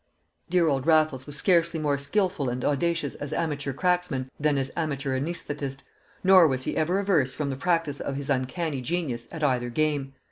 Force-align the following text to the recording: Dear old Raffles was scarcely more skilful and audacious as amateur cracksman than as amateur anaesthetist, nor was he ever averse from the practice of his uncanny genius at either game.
Dear 0.49 0.67
old 0.67 0.87
Raffles 0.87 1.27
was 1.27 1.35
scarcely 1.37 1.79
more 1.79 1.99
skilful 1.99 2.49
and 2.49 2.65
audacious 2.65 3.13
as 3.13 3.31
amateur 3.33 3.71
cracksman 3.71 4.31
than 4.39 4.57
as 4.57 4.71
amateur 4.75 5.15
anaesthetist, 5.15 5.83
nor 6.23 6.47
was 6.47 6.63
he 6.63 6.75
ever 6.75 6.97
averse 6.97 7.35
from 7.35 7.51
the 7.51 7.55
practice 7.55 7.99
of 7.99 8.15
his 8.15 8.27
uncanny 8.27 8.81
genius 8.81 9.27
at 9.31 9.43
either 9.43 9.69
game. 9.69 10.15